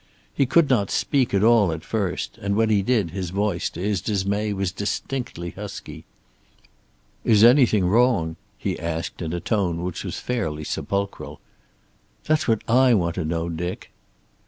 [0.33, 3.79] He could not speak at all at first, and when he did his voice, to
[3.79, 6.05] his dismay, was distinctly husky.
[7.23, 11.39] "Is anything wrong?" he asked, in a tone which was fairly sepulchral.
[12.23, 13.91] "That's what I want to know, Dick."